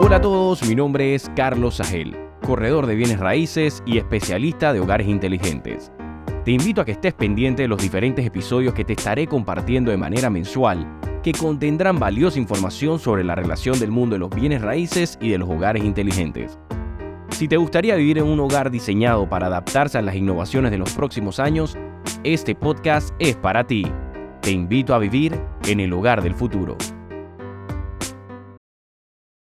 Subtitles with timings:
[0.00, 4.80] Hola a todos, mi nombre es Carlos Sahel, corredor de bienes raíces y especialista de
[4.80, 5.92] hogares inteligentes.
[6.44, 9.96] Te invito a que estés pendiente de los diferentes episodios que te estaré compartiendo de
[9.96, 15.16] manera mensual, que contendrán valiosa información sobre la relación del mundo de los bienes raíces
[15.20, 16.58] y de los hogares inteligentes.
[17.30, 20.92] Si te gustaría vivir en un hogar diseñado para adaptarse a las innovaciones de los
[20.92, 21.78] próximos años,
[22.24, 23.86] este podcast es para ti.
[24.40, 26.76] Te invito a vivir en el hogar del futuro.